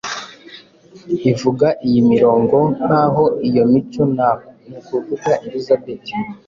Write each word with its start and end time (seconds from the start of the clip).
ivuga 1.31 1.67
iyi 1.87 2.01
mirongo, 2.11 2.57
nkaho 2.83 3.25
iyo 3.47 3.63
mico 3.71 4.03
nukuvuga, 4.13 5.31
Elizabeti 5.45 6.13